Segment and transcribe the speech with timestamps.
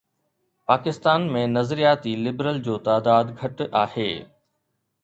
[0.69, 4.13] پاڪستان ۾ نظرياتي لبرل جو تعداد گهٽ آهي.